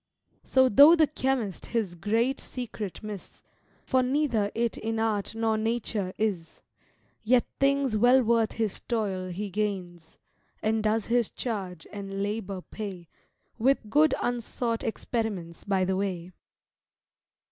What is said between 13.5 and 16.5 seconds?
With good unsought experiments by the way."